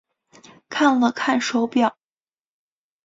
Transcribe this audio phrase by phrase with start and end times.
[0.67, 1.95] 看了看手表